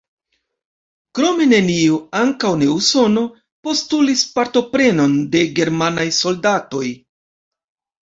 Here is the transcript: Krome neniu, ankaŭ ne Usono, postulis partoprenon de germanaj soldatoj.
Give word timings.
Krome 1.19 1.47
neniu, 1.51 1.99
ankaŭ 2.21 2.51
ne 2.63 2.71
Usono, 2.77 3.27
postulis 3.69 4.27
partoprenon 4.41 5.17
de 5.39 5.47
germanaj 5.63 6.11
soldatoj. 6.25 6.87